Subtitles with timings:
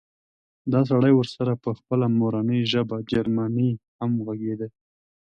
[0.71, 4.67] دا سړی ورسره په خپله مورنۍ ژبه جرمني هم غږېده